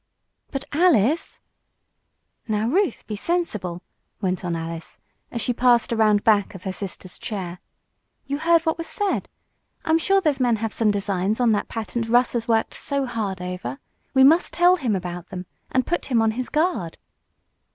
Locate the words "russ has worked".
12.09-12.73